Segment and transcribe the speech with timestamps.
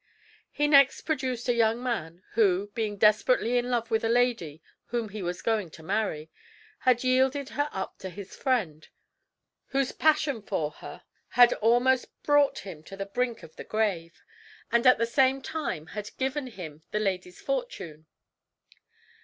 [0.49, 5.09] He next produced a young man who, being desperately in love with a lady whom
[5.09, 6.31] he was going to marry,
[6.79, 8.87] had yielded her up to his friend,
[9.67, 11.03] whose passion for her
[11.33, 14.23] had almost brought him to the brink of the grave,
[14.71, 18.07] and at the same time had given him the lady's fortune.